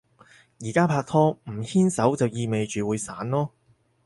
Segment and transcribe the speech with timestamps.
[0.61, 3.49] 而家拍拖，唔牽手就意味住會散囉